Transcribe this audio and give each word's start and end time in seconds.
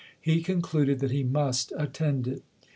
He 0.19 0.41
concluded 0.41 0.97
that 1.01 1.11
he 1.11 1.21
must 1.23 1.73
attend 1.77 2.27
it. 2.27 2.41